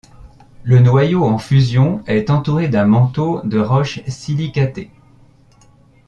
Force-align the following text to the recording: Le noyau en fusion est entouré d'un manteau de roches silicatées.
Le 0.63 0.79
noyau 0.79 1.23
en 1.25 1.37
fusion 1.37 2.03
est 2.07 2.31
entouré 2.31 2.67
d'un 2.69 2.85
manteau 2.85 3.39
de 3.43 3.59
roches 3.59 4.03
silicatées. 4.07 4.89